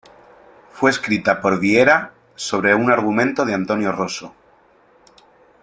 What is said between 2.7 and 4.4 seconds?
un argumento de Antonio Rosso.